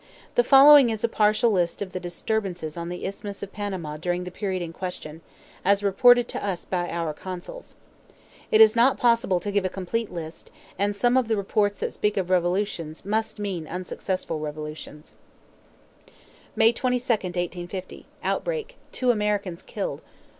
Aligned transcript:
The 0.33 0.43
following 0.43 0.89
is 0.89 1.03
a 1.03 1.07
partial 1.07 1.51
list 1.51 1.79
of 1.79 1.91
the 1.93 1.99
disturbances 1.99 2.75
on 2.75 2.89
the 2.89 3.05
Isthmus 3.05 3.43
of 3.43 3.53
Panama 3.53 3.97
during 3.97 4.23
the 4.23 4.31
period 4.31 4.63
in 4.63 4.73
question, 4.73 5.21
as 5.63 5.83
reported 5.83 6.27
to 6.29 6.43
us 6.43 6.65
by 6.65 6.89
our 6.89 7.13
consuls. 7.13 7.75
It 8.49 8.61
is 8.61 8.75
not 8.75 8.97
possible 8.97 9.39
to 9.39 9.51
give 9.51 9.63
a 9.63 9.69
complete 9.69 10.11
list, 10.11 10.49
and 10.79 10.95
some 10.95 11.17
of 11.17 11.27
the 11.27 11.37
reports 11.37 11.77
that 11.77 11.93
speak 11.93 12.17
of 12.17 12.31
"revolutions" 12.31 13.05
must 13.05 13.37
mean 13.37 13.67
unsuccessful 13.67 14.39
revolutions: 14.39 15.13
May 16.55 16.73
22, 16.73 17.03
1850. 17.05 18.07
Outbreak; 18.23 18.77
two 18.91 19.11
Americans 19.11 19.61
killed. 19.61 20.01